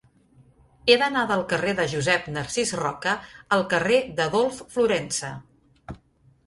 [0.91, 3.15] He d'anar del carrer de Josep Narcís Roca
[3.59, 5.33] al carrer d'Adolf Florensa.